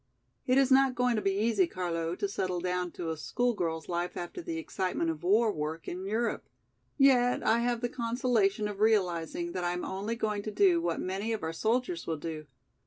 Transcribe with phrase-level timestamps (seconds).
[0.47, 3.87] It is not going to be easy, Carlo, to settle down to a school girl's
[3.87, 6.49] life after the excitement of war work in Europe.
[6.97, 10.99] Yet I have the consolation of realizing that I am only going to do what
[10.99, 12.47] many of our soldiers will do.